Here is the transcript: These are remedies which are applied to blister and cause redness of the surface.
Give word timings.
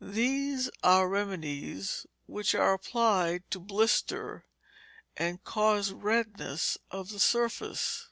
These 0.00 0.70
are 0.82 1.06
remedies 1.10 2.06
which 2.24 2.54
are 2.54 2.72
applied 2.72 3.50
to 3.50 3.60
blister 3.60 4.46
and 5.14 5.44
cause 5.44 5.92
redness 5.92 6.78
of 6.90 7.10
the 7.10 7.20
surface. 7.20 8.08